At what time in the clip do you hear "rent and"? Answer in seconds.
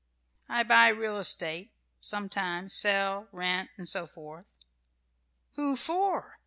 3.31-3.87